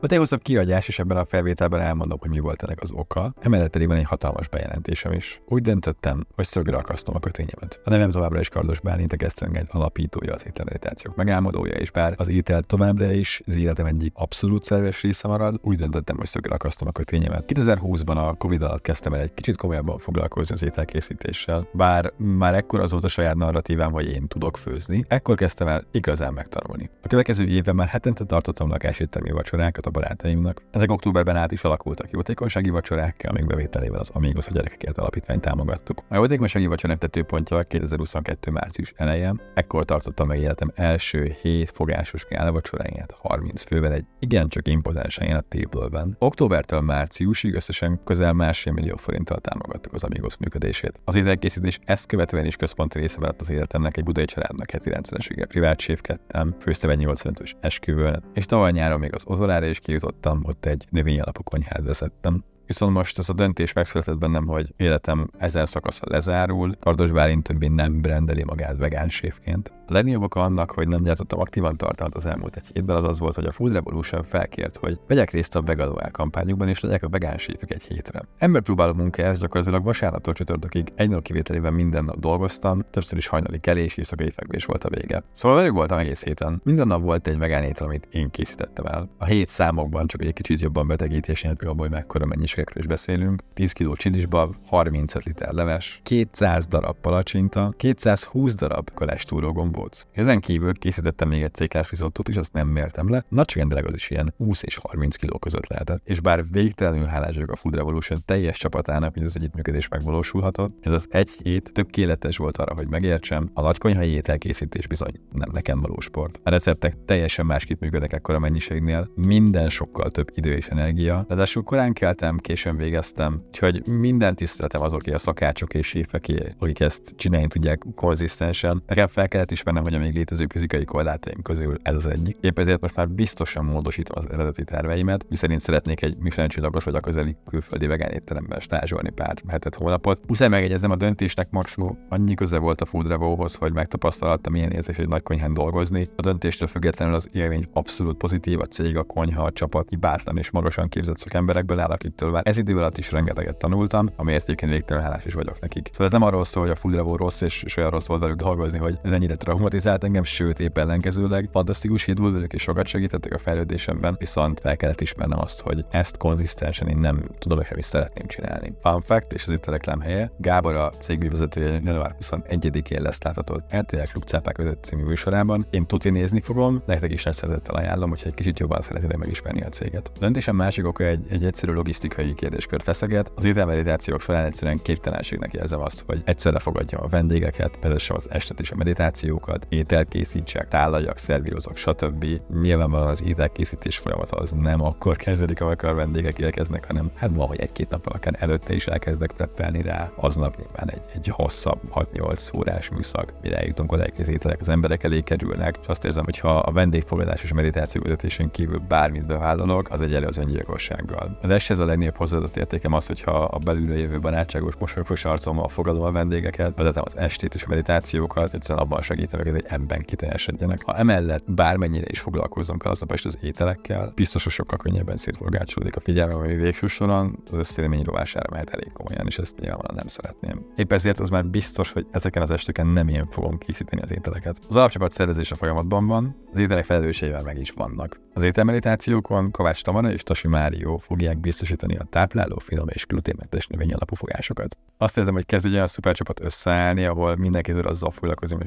A 0.00 0.06
leghosszabb 0.08 0.42
kiadás, 0.42 0.88
és 0.88 0.98
ebben 0.98 1.16
a 1.16 1.24
felvételben 1.24 1.80
elmondom, 1.80 2.18
hogy 2.20 2.30
mi 2.30 2.38
volt 2.38 2.62
ennek 2.62 2.80
az 2.80 2.90
oka. 2.92 3.34
Emellett 3.40 3.70
pedig 3.70 3.88
van 3.88 3.96
egy 3.96 4.04
hatalmas 4.04 4.48
bejelentésem 4.48 5.12
is. 5.12 5.40
Úgy 5.48 5.62
döntöttem, 5.62 6.26
hogy 6.34 6.44
szögre 6.44 6.76
akasztom 6.76 7.14
a 7.14 7.20
kötényemet. 7.20 7.80
A 7.84 7.90
nevem 7.90 8.10
továbbra 8.10 8.40
is 8.40 8.48
Kardos 8.48 8.80
Bálint, 8.80 9.12
a 9.12 9.16
Gesztengegy 9.16 9.66
alapítója, 9.70 10.34
az 10.34 10.46
ételmeditációk 10.46 11.16
megálmodója, 11.16 11.72
és 11.72 11.90
bár 11.90 12.14
az 12.16 12.28
étel 12.28 12.62
továbbra 12.62 13.12
is 13.12 13.42
az 13.46 13.56
életem 13.56 13.86
egyik 13.86 14.12
abszolút 14.14 14.64
szerves 14.64 15.02
része 15.02 15.28
marad, 15.28 15.58
úgy 15.62 15.76
döntöttem, 15.76 16.16
hogy 16.16 16.26
szögre 16.26 16.54
akasztom 16.54 16.88
a 16.88 16.92
kötényemet. 16.92 17.44
2020-ban 17.54 18.28
a 18.28 18.34
Covid 18.34 18.62
alatt 18.62 18.82
kezdtem 18.82 19.12
el 19.12 19.20
egy 19.20 19.34
kicsit 19.34 19.56
komolyabban 19.56 19.98
foglalkozni 19.98 20.54
az 20.54 20.62
ételkészítéssel, 20.62 21.68
bár 21.72 22.12
már 22.16 22.54
ekkor 22.54 22.80
az 22.80 22.90
volt 22.90 23.04
a 23.04 23.08
saját 23.08 23.34
narratívám, 23.34 23.92
hogy 23.92 24.10
én 24.10 24.26
tudok 24.26 24.56
főzni, 24.56 25.04
ekkor 25.08 25.36
kezdtem 25.36 25.68
el 25.68 25.84
igazán 25.90 26.32
megtanulni. 26.32 26.90
A 27.02 27.06
következő 27.06 27.46
évben 27.46 27.74
már 27.74 27.88
hetente 27.88 28.24
tartottam 28.24 28.68
lakáséttermi 28.68 29.30
vacsorákat 29.30 29.85
a 29.86 29.90
barátaimnak. 29.90 30.62
Ezek 30.70 30.90
októberben 30.90 31.36
át 31.36 31.52
is 31.52 31.62
alakultak 31.62 32.10
jótékonysági 32.10 32.70
vacsorákkal, 32.70 33.32
még 33.32 33.46
bevételével 33.46 34.00
az 34.00 34.10
Amigos 34.12 34.46
a 34.46 34.52
gyerekekért 34.52 34.98
alapítványt 34.98 35.40
támogattuk. 35.40 36.04
A 36.08 36.14
jótékonysági 36.14 36.66
vacsorák 36.66 36.98
tetőpontja 36.98 37.62
2022. 37.62 38.50
március 38.50 38.92
elején, 38.96 39.40
ekkor 39.54 39.84
tartottam 39.84 40.26
meg 40.26 40.38
életem 40.38 40.72
első 40.74 41.36
hét 41.42 41.70
fogásos 41.70 42.26
vacsoráját 42.50 43.14
30 43.18 43.62
fővel 43.62 43.92
egy 43.92 44.04
igencsak 44.18 44.68
impozáns 44.68 45.18
helyen 45.18 45.36
a 45.36 45.44
Table-ben. 45.48 46.16
Októbertől 46.18 46.80
márciusig 46.80 47.54
összesen 47.54 48.00
közel 48.04 48.32
másfél 48.32 48.72
millió 48.72 48.96
forinttal 48.96 49.38
támogattuk 49.38 49.92
az 49.92 50.04
Amigos 50.04 50.36
működését. 50.36 51.00
Az 51.04 51.14
ételkészítés 51.14 51.78
ezt 51.84 52.06
követően 52.06 52.46
is 52.46 52.56
központi 52.56 52.98
része 52.98 53.20
lett 53.20 53.40
az 53.40 53.50
életemnek 53.50 53.96
egy 53.96 54.04
budai 54.04 54.24
családnak 54.24 54.70
heti 54.70 54.90
rendszerességgel 54.90 55.46
privát 55.46 55.80
séfkedtem, 55.80 56.54
főztem 56.60 56.90
egy 56.90 57.02
85-ös 57.04 57.52
esküvőn, 57.60 58.22
és 58.34 58.46
tavaly 58.46 58.72
nyáron 58.72 58.98
még 58.98 59.14
az 59.14 59.22
Ozolára 59.26 59.66
is 59.76 59.86
kijutottam, 59.86 60.40
ott 60.44 60.64
egy 60.64 60.86
növény 60.90 61.20
alapú 61.20 61.42
konyhát 61.42 61.82
vezettem. 61.84 62.44
Viszont 62.66 62.92
most 62.92 63.18
ez 63.18 63.28
a 63.28 63.32
döntés 63.32 63.72
megszületett 63.72 64.18
bennem, 64.18 64.46
hogy 64.46 64.72
életem 64.76 65.30
ezen 65.38 65.66
szakasza 65.66 66.04
lezárul, 66.08 66.76
Kardos 66.80 67.12
Bálint 67.12 67.42
többé 67.42 67.66
nem 67.66 68.00
brendeli 68.00 68.44
magát 68.44 68.76
vegán 68.76 69.08
séfként. 69.08 69.72
A 69.88 69.92
legnagyobb 69.92 70.22
oka 70.22 70.42
annak, 70.42 70.70
hogy 70.70 70.88
nem 70.88 71.02
gyártottam 71.02 71.40
aktívan 71.40 71.76
tartalmat 71.76 72.16
az 72.16 72.26
elmúlt 72.26 72.56
egy 72.56 72.66
hétben, 72.72 72.96
az 72.96 73.04
az 73.04 73.18
volt, 73.18 73.34
hogy 73.34 73.44
a 73.44 73.52
Food 73.52 73.72
Revolution 73.72 74.22
felkért, 74.22 74.76
hogy 74.76 74.98
vegyek 75.06 75.30
részt 75.30 75.56
a 75.56 75.62
Veganuál 75.62 76.10
kampányukban, 76.10 76.68
és 76.68 76.80
legyek 76.80 77.02
a 77.02 77.08
vegán 77.08 77.38
séfek 77.38 77.70
egy 77.70 77.82
hétre. 77.82 78.22
Ember 78.38 78.62
próbáló 78.62 78.92
munka 78.92 79.22
ez 79.22 79.40
gyakorlatilag 79.40 79.84
vasárnaptól 79.84 80.34
csütörtökig 80.34 80.92
egy 80.94 81.08
nap 81.08 81.22
kivételével 81.22 81.70
minden 81.70 82.04
nap 82.04 82.18
dolgoztam, 82.18 82.84
többször 82.90 83.18
is 83.18 83.26
hajnali 83.26 83.58
kelés, 83.58 83.96
éjszakai 83.96 84.30
fekvés 84.30 84.64
volt 84.64 84.84
a 84.84 84.88
vége. 84.88 85.22
Szóval 85.32 85.58
velük 85.58 85.72
voltam 85.72 85.98
egész 85.98 86.24
héten. 86.24 86.60
Minden 86.64 86.86
nap 86.86 87.02
volt 87.02 87.26
egy 87.26 87.38
vegán 87.38 87.62
étel, 87.62 87.86
amit 87.86 88.08
én 88.10 88.30
készítettem 88.30 88.84
el. 88.86 89.08
A 89.18 89.24
hét 89.24 89.48
számokban 89.48 90.06
csak 90.06 90.22
egy 90.22 90.32
kicsit 90.32 90.60
jobban 90.60 90.86
betegítés 90.86 91.42
nélkül 91.42 91.68
abból, 91.68 91.86
hogy 91.86 91.96
mekkora 91.96 92.26
mennyiségekről 92.26 92.82
is 92.82 92.88
beszélünk. 92.88 93.42
10 93.54 93.72
kg 93.72 93.96
csilisbab, 93.96 94.54
35 94.66 95.24
liter 95.24 95.52
leves, 95.52 96.00
200 96.02 96.66
darab 96.66 96.96
palacsinta, 97.00 97.74
220 97.76 98.54
darab 98.54 98.90
kolestúró 98.94 99.52
gombóc. 99.76 100.06
Ezen 100.12 100.40
kívül 100.40 100.72
készítettem 100.74 101.28
még 101.28 101.42
egy 101.42 101.54
céklás 101.54 101.90
rizottot 101.90 102.28
is, 102.28 102.36
azt 102.36 102.52
nem 102.52 102.68
mértem 102.68 103.10
le. 103.10 103.24
Nagyságrendileg 103.28 103.86
az 103.86 103.94
is 103.94 104.10
ilyen 104.10 104.34
20 104.36 104.62
és 104.62 104.76
30 104.82 105.16
kg 105.16 105.38
között 105.38 105.66
lehetett. 105.66 106.00
És 106.04 106.20
bár 106.20 106.44
végtelenül 106.50 107.04
hálás 107.04 107.34
vagyok 107.34 107.50
a 107.50 107.56
Food 107.56 107.74
Revolution 107.74 108.18
teljes 108.24 108.58
csapatának, 108.58 109.14
hogy 109.14 109.22
az 109.22 109.36
együttműködés 109.36 109.88
megvalósulhatott, 109.88 110.76
ez 110.80 110.92
az 110.92 111.06
egy 111.10 111.30
hét 111.42 111.72
tökéletes 111.72 112.36
volt 112.36 112.56
arra, 112.56 112.74
hogy 112.74 112.88
megértsem, 112.88 113.50
a 113.54 113.62
nagykonyhai 113.62 114.08
ételkészítés 114.08 114.86
bizony 114.86 115.20
nem 115.32 115.48
nekem 115.52 115.80
való 115.80 116.00
sport. 116.00 116.40
A 116.42 116.50
receptek 116.50 116.96
teljesen 117.04 117.46
másképp 117.46 117.80
működnek 117.80 118.12
ekkora 118.12 118.38
mennyiségnél, 118.38 119.10
minden 119.14 119.68
sokkal 119.68 120.10
több 120.10 120.30
idő 120.34 120.52
és 120.52 120.66
energia, 120.66 121.24
ráadásul 121.28 121.62
korán 121.62 121.92
keltem, 121.92 122.38
későn 122.38 122.76
végeztem, 122.76 123.42
úgyhogy 123.46 123.86
minden 123.86 124.34
tiszteletem 124.34 124.82
azoké 124.82 125.12
a 125.12 125.18
szakácsok 125.18 125.74
és 125.74 125.86
séfeké, 125.86 126.54
akik 126.58 126.80
ezt 126.80 127.12
csinálni 127.16 127.46
tudják 127.46 127.84
konzisztensen. 127.94 128.82
Nekem 128.86 129.06
fel 129.06 129.28
kellett 129.28 129.50
ismernem, 129.66 129.92
hogy 129.92 129.94
a 129.94 130.04
még 130.04 130.16
létező 130.16 130.46
fizikai 130.48 130.84
korlátaim 130.84 131.42
közül 131.42 131.78
ez 131.82 131.94
az 131.94 132.06
egyik. 132.06 132.36
Épp 132.40 132.58
ezért 132.58 132.80
most 132.80 132.96
már 132.96 133.08
biztosan 133.08 133.64
módosítom 133.64 134.24
az 134.24 134.32
eredeti 134.32 134.64
terveimet, 134.64 135.26
miszerint 135.28 135.60
szeretnék 135.60 136.02
egy 136.02 136.16
Michelin 136.18 136.50
csillagos 136.50 136.84
vagy 136.84 136.94
a 136.94 137.00
közeli 137.00 137.36
külföldi 137.48 137.86
vegán 137.86 138.10
étteremben 138.10 138.60
stázsolni 138.60 139.10
pár 139.10 139.36
hetet, 139.48 139.74
hónapot. 139.74 140.20
Muszáj 140.26 140.48
megegyezem 140.48 140.90
a 140.90 140.96
döntésnek 140.96 141.50
maximum 141.50 141.98
annyi 142.08 142.34
köze 142.34 142.58
volt 142.58 142.80
a 142.80 142.84
Food 142.84 143.08
Revo-hoz, 143.08 143.54
hogy 143.54 143.72
megtapasztaltam 143.72 144.52
milyen 144.52 144.70
érzés 144.70 144.96
egy 144.96 145.08
nagy 145.08 145.22
konyhán 145.22 145.54
dolgozni. 145.54 146.08
A 146.16 146.22
döntéstől 146.22 146.68
függetlenül 146.68 147.14
az 147.14 147.28
élmény 147.32 147.66
abszolút 147.72 148.16
pozitív, 148.16 148.60
a 148.60 148.64
cég, 148.64 148.96
a 148.96 149.02
konyha, 149.02 149.44
a 149.44 149.52
csapat 149.52 149.88
hibátlan 149.88 150.38
és 150.38 150.50
magasan 150.50 150.88
képzett 150.88 151.16
szakemberekből 151.16 151.80
áll, 151.80 151.90
akiktől 151.90 152.30
már 152.30 152.42
ez 152.46 152.56
idő 152.56 152.76
alatt 152.76 152.98
is 152.98 153.12
rengeteget 153.12 153.56
tanultam, 153.56 154.08
ami 154.16 154.32
értéken 154.32 154.68
végtelen 154.68 155.02
hálás 155.02 155.24
is 155.24 155.34
vagyok 155.34 155.60
nekik. 155.60 155.88
Szóval 155.90 156.06
ez 156.06 156.12
nem 156.12 156.22
arról 156.22 156.44
szól, 156.44 156.62
hogy 156.62 156.72
a 156.72 156.76
Food 156.76 156.94
Revo 156.94 157.16
rossz 157.16 157.40
és, 157.40 157.62
és 157.62 157.76
olyan 157.76 157.90
rossz 157.90 158.06
volt 158.06 158.20
velük 158.20 158.36
dolgozni, 158.36 158.78
hogy 158.78 158.98
ez 159.02 159.12
ennyire 159.12 159.34
traumatizált 159.56 160.04
engem, 160.04 160.24
sőt 160.24 160.60
épp 160.60 160.78
ellenkezőleg 160.78 161.48
fantasztikus 161.52 162.04
hét 162.04 162.18
volt 162.18 162.52
és 162.52 162.62
sokat 162.62 162.86
segítettek 162.86 163.34
a 163.34 163.38
fejlődésemben, 163.38 164.16
viszont 164.18 164.60
fel 164.60 164.76
kellett 164.76 165.00
ismernem 165.00 165.38
azt, 165.38 165.60
hogy 165.60 165.84
ezt 165.90 166.16
konzisztensen 166.16 166.88
én 166.88 166.98
nem 166.98 167.24
tudom 167.38 167.60
és 167.60 167.68
nem 167.68 167.78
is 167.78 167.84
szeretném 167.84 168.26
csinálni. 168.26 168.72
Fun 168.82 169.00
fact, 169.00 169.32
és 169.32 169.44
az 169.46 169.52
itt 169.52 169.66
a 169.66 169.70
reklám 169.70 170.00
helye, 170.00 170.30
Gábor 170.36 170.74
a 170.74 170.90
cég 170.90 171.30
vezetője 171.30 171.80
január 171.84 172.14
21-én 172.20 173.02
lesz 173.02 173.22
látható 173.22 173.60
RTL 173.76 173.96
Klub 174.12 174.24
Cápák 174.24 174.54
között 174.54 174.84
című 174.84 175.02
műsorában. 175.02 175.66
Én 175.70 175.86
tuti 175.86 176.10
nézni 176.10 176.40
fogom, 176.40 176.82
nektek 176.86 177.12
is 177.12 177.22
nagy 177.22 177.34
szeretettel 177.34 177.74
ajánlom, 177.74 178.08
hogyha 178.08 178.26
egy 178.28 178.34
kicsit 178.34 178.58
jobban 178.58 178.82
szeretnétek 178.82 179.18
megismerni 179.18 179.62
a 179.62 179.68
céget. 179.68 180.10
A 180.14 180.18
döntésem 180.18 180.56
másik 180.56 180.86
oka 180.86 181.04
egy, 181.04 181.26
egy 181.28 181.44
egyszerű 181.44 181.72
logisztikai 181.72 182.34
kérdéskört 182.34 182.82
feszeget. 182.82 183.32
Az 183.34 183.44
ételmeditációk 183.44 184.20
során 184.20 184.44
egyszerűen 184.44 184.82
képtelenségnek 184.82 185.52
érzem 185.52 185.80
azt, 185.80 186.02
hogy 186.06 186.22
egyszerre 186.24 186.58
fogadjam 186.58 187.02
a 187.02 187.08
vendégeket, 187.08 187.78
vezessem 187.82 188.16
az 188.16 188.26
estet 188.30 188.60
és 188.60 188.70
a 188.70 188.76
meditációkat, 188.76 189.45
ételt 189.68 190.08
készítsek, 190.08 190.68
tálaljak, 190.68 191.18
szervírozok, 191.18 191.76
stb. 191.76 192.26
Nyilvánvalóan 192.60 193.10
az 193.10 193.22
ételkészítés 193.22 193.98
folyamata 193.98 194.36
az 194.36 194.50
nem 194.50 194.82
akkor 194.82 195.16
kezdődik, 195.16 195.60
amikor 195.60 195.88
a 195.88 195.94
vendégek 195.94 196.38
érkeznek, 196.38 196.86
hanem 196.86 197.10
hát 197.14 197.30
ma, 197.30 197.44
hogy 197.44 197.60
egy-két 197.60 197.88
nap 197.88 198.06
akár 198.06 198.36
előtte 198.38 198.74
is 198.74 198.86
elkezdek 198.86 199.32
preppelni 199.32 199.82
rá, 199.82 200.10
aznap 200.16 200.56
nyilván 200.56 200.90
egy, 200.90 201.02
egy 201.14 201.28
hosszabb 201.28 201.80
6-8 201.94 202.56
órás 202.56 202.88
műszak, 202.88 203.32
mire 203.42 203.56
eljutunk 203.56 203.92
oda, 203.92 204.04
az 204.18 204.28
ételek 204.28 204.60
az 204.60 204.68
emberek 204.68 205.04
elé 205.04 205.20
kerülnek, 205.20 205.78
és 205.82 205.86
azt 205.86 206.04
érzem, 206.04 206.24
hogy 206.24 206.38
ha 206.38 206.58
a 206.58 206.72
vendégfogadás 206.72 207.42
és 207.42 207.52
meditáció 207.52 208.02
vezetésén 208.02 208.50
kívül 208.50 208.78
bármit 208.88 209.26
bevállalok, 209.26 209.90
az 209.90 210.00
egy 210.00 210.14
elő 210.14 210.26
az 210.26 210.38
öngyilkossággal. 210.38 211.38
Az 211.42 211.50
eshez 211.50 211.78
a 211.78 211.84
legnagyobb 211.84 212.16
hozzáadott 212.16 212.56
értékem 212.56 212.92
az, 212.92 213.06
hogyha 213.06 213.32
a 213.32 213.58
belülről 213.58 213.98
jövő 213.98 214.20
barátságos 214.20 214.74
mosolygós 214.78 215.24
arcommal 215.24 215.68
fogadom 215.68 216.02
a 216.02 216.10
vendégeket, 216.12 216.76
vezetem 216.76 217.02
az 217.06 217.16
estét 217.16 217.54
és 217.54 217.62
a 217.62 217.68
meditációkat, 217.68 218.54
egyszerűen 218.54 218.84
abban 218.84 219.02
segítem 219.02 219.35
őket, 219.38 219.52
hogy 219.52 219.64
ebben 219.68 220.02
kiteljesedjenek. 220.02 220.82
Ha 220.84 220.96
emellett 220.96 221.52
bármennyire 221.52 222.06
is 222.08 222.20
foglalkozom 222.20 222.78
kell 222.78 222.90
aznap 222.90 223.12
este 223.12 223.28
az 223.28 223.38
ételekkel, 223.42 224.12
biztos, 224.14 224.42
hogy 224.42 224.52
sokkal 224.52 224.78
könnyebben 224.78 225.16
szétforgácsolódik 225.16 225.96
a 225.96 226.00
figyelmem, 226.00 226.36
ami 226.36 226.54
végső 226.54 226.86
soron 226.86 227.38
az 227.50 227.56
összélemény 227.56 228.02
rovására 228.02 228.50
mehet 228.50 228.70
elég 228.70 228.92
komolyan, 228.92 229.26
és 229.26 229.38
ezt 229.38 229.58
nyilvánvalóan 229.58 229.96
nem 229.96 230.06
szeretném. 230.06 230.66
Épp 230.76 230.92
ezért 230.92 231.20
az 231.20 231.28
már 231.28 231.46
biztos, 231.46 231.92
hogy 231.92 232.06
ezeken 232.10 232.42
az 232.42 232.50
esteken 232.50 232.86
nem 232.86 233.08
én 233.08 233.26
fogom 233.30 233.58
készíteni 233.58 234.02
az 234.02 234.12
ételeket. 234.12 234.58
Az 234.68 234.76
alapcsapat 234.76 235.12
szervezése 235.12 235.54
folyamatban 235.54 236.06
van, 236.06 236.36
az 236.52 236.58
ételek 236.58 236.84
felelősségével 236.84 237.42
meg 237.42 237.58
is 237.58 237.70
vannak. 237.70 238.20
Az 238.34 238.42
ételmeditációkon 238.42 239.50
Kovács 239.50 239.82
Tamara 239.82 240.10
és 240.10 240.22
Tasi 240.22 240.48
Márió 240.48 240.96
fogják 240.96 241.38
biztosítani 241.38 241.96
a 241.96 242.04
tápláló, 242.10 242.58
finom 242.58 242.88
és 242.88 243.06
gluténmentes 243.06 243.66
növény 243.66 243.92
alapú 243.92 244.14
fogásokat. 244.14 244.76
Azt 244.98 245.18
érzem, 245.18 245.34
hogy 245.34 245.46
kezd 245.46 245.66
egy 245.66 245.72
olyan 245.72 245.86
szupercsapat 245.86 246.40
összeállni, 246.40 247.04
ahol 247.04 247.36
mindenki 247.36 247.70
azzal 247.70 248.10
foglalkozni, 248.10 248.56
hogy 248.56 248.66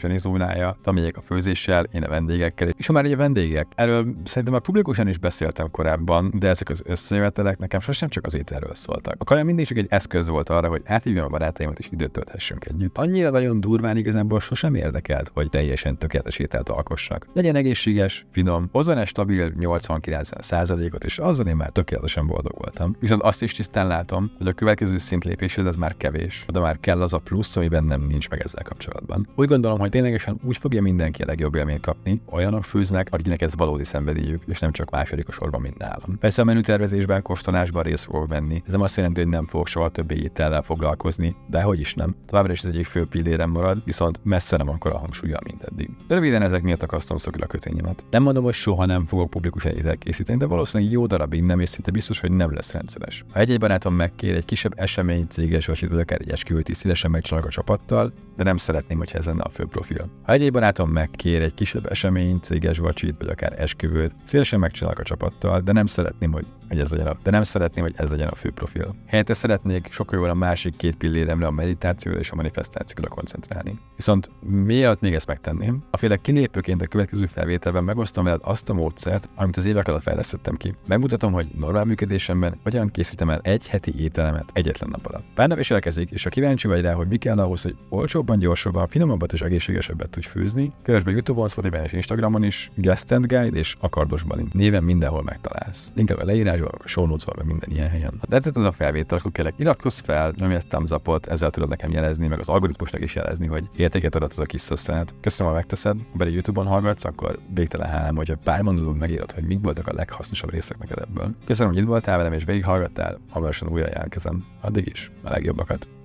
zónája, 0.59 0.77
Tamiék 0.81 1.17
a 1.17 1.21
főzéssel, 1.21 1.83
én 1.91 2.03
a 2.03 2.07
vendégekkel, 2.07 2.67
és 2.67 2.87
ha 2.87 2.93
már 2.93 3.05
egy 3.05 3.15
vendégek. 3.15 3.67
Erről 3.75 4.15
szerintem 4.23 4.53
már 4.53 4.61
publikusan 4.61 5.07
is 5.07 5.17
beszéltem 5.17 5.71
korábban, 5.71 6.33
de 6.35 6.47
ezek 6.47 6.69
az 6.69 6.81
összejövetelek 6.85 7.57
nekem 7.57 7.79
sosem 7.79 8.09
csak 8.09 8.25
az 8.25 8.35
ételről 8.35 8.75
szóltak. 8.75 9.15
A 9.17 9.23
kaja 9.23 9.43
mindig 9.43 9.65
csak 9.65 9.77
egy 9.77 9.87
eszköz 9.89 10.27
volt 10.27 10.49
arra, 10.49 10.67
hogy 10.67 10.81
áthívjam 10.85 11.25
a 11.25 11.29
barátaimat 11.29 11.79
és 11.79 11.87
időt 11.91 12.11
tölthessünk 12.11 12.65
együtt. 12.65 12.97
Annyira 12.97 13.29
nagyon 13.29 13.59
durván 13.59 13.97
igazából 13.97 14.39
sosem 14.39 14.75
érdekelt, 14.75 15.31
hogy 15.33 15.49
teljesen 15.49 15.97
tökéletes 15.97 16.37
ételt 16.37 16.69
alkossak. 16.69 17.27
Legyen 17.33 17.55
egészséges, 17.55 18.25
finom, 18.31 18.69
hozzon 18.71 18.97
egy 18.97 19.07
stabil 19.07 19.53
80-90 19.59 20.41
százalékot, 20.41 21.03
és 21.03 21.17
azzal 21.17 21.47
én 21.47 21.55
már 21.55 21.69
tökéletesen 21.69 22.27
boldog 22.27 22.53
voltam. 22.57 22.95
Viszont 22.99 23.21
azt 23.21 23.41
is 23.41 23.53
tisztán 23.53 23.87
látom, 23.87 24.31
hogy 24.37 24.47
a 24.47 24.53
következő 24.53 24.97
szintlépéshez 24.97 25.65
ez 25.65 25.75
már 25.75 25.97
kevés, 25.97 26.45
de 26.53 26.59
már 26.59 26.79
kell 26.79 27.01
az 27.01 27.13
a 27.13 27.17
plusz, 27.17 27.55
ami 27.55 27.67
bennem 27.67 28.05
nincs 28.07 28.29
meg 28.29 28.41
ezzel 28.41 28.63
kapcsolatban. 28.63 29.27
Úgy 29.35 29.47
gondolom, 29.47 29.79
hogy 29.79 29.89
ténylegesen 29.89 30.38
úgy 30.43 30.57
fogja 30.57 30.81
mindenki 30.81 31.21
a 31.21 31.25
legjobb 31.25 31.55
élményt 31.55 31.81
kapni, 31.81 32.21
olyanok 32.31 32.63
főznek, 32.63 33.07
akiknek 33.11 33.41
ez 33.41 33.55
valódi 33.55 33.83
szenvedélyük, 33.83 34.43
és 34.47 34.59
nem 34.59 34.71
csak 34.71 34.89
második 34.89 35.27
a 35.27 35.31
sorban, 35.31 35.61
mint 35.61 35.77
nálam. 35.77 36.17
Persze 36.19 36.41
a 36.41 36.45
menütervezésben, 36.45 37.21
kóstolásban 37.21 37.83
részt 37.83 38.03
fogok 38.03 38.27
venni. 38.27 38.61
Ez 38.65 38.71
nem 38.71 38.81
azt 38.81 38.95
jelenti, 38.95 39.21
hogy 39.21 39.29
nem 39.29 39.45
fogok 39.45 39.67
soha 39.67 39.89
többé 39.89 40.15
étellel 40.15 40.61
foglalkozni, 40.61 41.35
de 41.47 41.61
hogy 41.61 41.79
is 41.79 41.93
nem. 41.93 42.15
Továbbra 42.25 42.51
is 42.51 42.63
az 42.63 42.69
egyik 42.69 42.85
fő 42.85 43.05
pillérem 43.05 43.49
marad, 43.49 43.81
viszont 43.85 44.19
messze 44.23 44.57
nem 44.57 44.69
akkor 44.69 44.91
a 44.91 44.97
hangsúlya, 44.97 45.39
mint 45.45 45.63
eddig. 45.63 45.89
Röviden 46.07 46.41
ezek 46.41 46.61
miatt 46.61 46.83
akasztom 46.83 47.17
szokul 47.17 47.41
a 47.41 47.45
kötényemet. 47.45 48.05
Nem 48.09 48.23
mondom, 48.23 48.43
hogy 48.43 48.53
soha 48.53 48.85
nem 48.85 49.05
fogok 49.05 49.29
publikus 49.29 49.63
ételt 49.63 49.97
készíteni, 49.97 50.37
de 50.37 50.45
valószínűleg 50.45 50.93
jó 50.93 51.05
darabig 51.05 51.43
nem, 51.43 51.59
és 51.59 51.69
szinte 51.69 51.91
biztos, 51.91 52.19
hogy 52.19 52.31
nem 52.31 52.53
lesz 52.53 52.71
rendszeres. 52.71 53.23
Ha 53.33 53.39
egy-egy 53.39 53.59
barátom 53.59 53.93
megkér 53.93 54.35
egy 54.35 54.45
kisebb 54.45 54.73
esemény, 54.75 55.27
céges 55.27 55.65
vagy 55.65 55.87
akár 55.91 56.21
egy 56.21 56.29
esküvőt 56.29 56.69
is 56.69 56.77
szívesen 56.77 57.11
megcsinálok 57.11 57.47
a 57.47 57.51
csapattal, 57.51 58.13
de 58.39 58.45
nem 58.45 58.57
szeretném, 58.57 58.97
hogyha 58.97 59.17
ez 59.17 59.25
lenne 59.25 59.41
a 59.41 59.49
fő 59.49 59.65
profil. 59.65 60.09
Ha 60.23 60.31
egy 60.31 60.51
barátom 60.51 60.89
megkér 60.89 61.41
egy 61.41 61.53
kisebb 61.53 61.91
esemény, 61.91 62.39
céges 62.39 62.77
vacsit, 62.77 63.15
vagy 63.17 63.27
akár 63.27 63.59
esküvőt, 63.61 64.15
szívesen 64.23 64.59
megcsinálok 64.59 64.99
a 64.99 65.03
csapattal, 65.03 65.61
de 65.61 65.71
nem 65.71 65.85
szeretném, 65.85 66.31
hogy 66.31 66.45
hogy 66.69 66.79
ez 66.79 66.89
legyen 66.89 67.07
a, 67.07 67.17
de 67.23 67.31
nem 67.31 67.43
szeretném, 67.43 67.83
hogy 67.83 67.93
ez 67.97 68.09
legyen 68.09 68.27
a 68.27 68.35
fő 68.35 68.51
profil. 68.51 68.95
Helyette 69.05 69.33
szeretnék 69.33 69.91
sokkal 69.91 70.19
jól 70.19 70.29
a 70.29 70.33
másik 70.33 70.75
két 70.75 70.95
pilléremre, 70.95 71.45
a 71.45 71.51
meditációra 71.51 72.19
és 72.19 72.31
a 72.31 72.35
manifestációra 72.35 73.09
koncentrálni. 73.09 73.79
Viszont 73.95 74.29
miért 74.41 75.01
még 75.01 75.13
ezt 75.13 75.27
megtenném? 75.27 75.83
A 75.91 75.97
féle 75.97 76.17
kilépőként 76.17 76.81
a 76.81 76.87
következő 76.87 77.25
felvételben 77.25 77.83
megosztom 77.83 78.23
veled 78.23 78.39
azt 78.43 78.69
a 78.69 78.73
módszert, 78.73 79.29
amit 79.35 79.57
az 79.57 79.65
évek 79.65 79.87
alatt 79.87 80.01
fejlesztettem 80.01 80.55
ki. 80.55 80.75
Megmutatom, 80.87 81.33
hogy 81.33 81.47
normál 81.57 81.85
működésemben 81.85 82.59
hogyan 82.63 82.91
készítem 82.91 83.29
el 83.29 83.39
egy 83.43 83.67
heti 83.67 84.01
ételemet 84.01 84.49
egyetlen 84.53 84.89
nap 84.89 85.05
alatt. 85.05 85.23
Pár 85.35 85.47
nap 85.47 85.59
is 85.59 85.71
elkezdik, 85.71 86.09
és 86.09 86.23
ha 86.23 86.29
kíváncsi 86.29 86.67
vagy 86.67 86.81
rá, 86.81 86.93
hogy 86.93 87.07
mi 87.07 87.17
kell 87.17 87.37
ahhoz, 87.37 87.61
hogy 87.61 87.75
olcsóbban, 87.89 88.28
gyorsabban, 88.37 88.87
finomabbat 88.87 89.33
és 89.33 89.41
egészségesebbet 89.41 90.09
tudj 90.09 90.27
főzni, 90.27 90.71
kövess 90.83 91.03
be 91.03 91.11
YouTube-on, 91.11 91.47
Spotify 91.47 91.83
és 91.83 91.93
Instagramon 91.93 92.43
is, 92.43 92.71
Guest 92.75 93.11
and 93.11 93.25
Guide 93.25 93.57
és 93.57 93.75
Akardos 93.79 94.23
Balint. 94.23 94.53
Néven 94.53 94.83
mindenhol 94.83 95.23
megtalálsz. 95.23 95.91
Link 95.95 96.09
a 96.09 96.25
leírás 96.25 96.57
írásban, 96.59 96.81
a 96.83 96.87
show 96.87 97.05
notes 97.05 97.35
meg 97.35 97.45
minden 97.45 97.69
ilyen 97.71 97.89
helyen. 97.89 98.13
Ha 98.19 98.27
tetszett 98.27 98.55
az 98.55 98.63
a 98.63 98.71
felvétel, 98.71 99.17
akkor 99.17 99.31
kérlek 99.31 99.53
iratkozz 99.57 99.99
fel, 99.99 100.33
nyomj 100.37 100.55
egy 100.55 100.67
thumbs 100.67 100.89
up 100.89 101.25
ezzel 101.27 101.49
tudod 101.49 101.69
nekem 101.69 101.91
jelezni, 101.91 102.27
meg 102.27 102.39
az 102.39 102.47
algoritmusnak 102.47 103.01
is 103.01 103.15
jelezni, 103.15 103.47
hogy 103.47 103.69
értéket 103.75 104.15
adott 104.15 104.31
az 104.31 104.39
a 104.39 104.43
kis 104.43 104.61
szösszenet. 104.61 105.13
Köszönöm, 105.21 105.51
ha 105.51 105.57
megteszed, 105.57 105.97
ha 106.11 106.17
pedig 106.17 106.33
YouTube-on 106.33 106.67
hallgatsz, 106.67 107.05
akkor 107.05 107.39
végtelen 107.53 107.89
hálám, 107.89 108.15
hogyha 108.15 108.35
pár 108.43 108.61
mondatban 108.61 108.95
megírod, 108.95 109.31
hogy 109.31 109.43
mik 109.43 109.59
voltak 109.61 109.87
a 109.87 109.93
leghasznosabb 109.93 110.51
részek 110.51 110.77
neked 110.77 110.97
ebből. 110.97 111.35
Köszönöm, 111.45 111.71
hogy 111.71 111.81
itt 111.81 111.87
voltál 111.87 112.17
velem 112.17 112.33
és 112.33 112.43
végighallgattál, 112.43 113.19
hamarosan 113.29 113.69
újra 113.69 113.87
jelentkezem. 113.87 114.45
Addig 114.61 114.87
is, 114.87 115.11
a 115.23 115.29
legjobbakat. 115.29 115.98